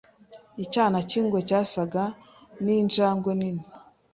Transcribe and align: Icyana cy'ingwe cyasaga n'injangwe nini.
Icyana 0.63 0.99
cy'ingwe 1.09 1.39
cyasaga 1.49 2.03
n'injangwe 2.63 3.31
nini. 3.39 3.63